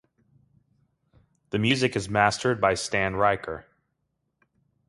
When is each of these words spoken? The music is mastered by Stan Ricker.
The 1.51 1.59
music 1.59 1.95
is 1.95 2.09
mastered 2.09 2.59
by 2.59 2.73
Stan 2.73 3.17
Ricker. 3.17 3.67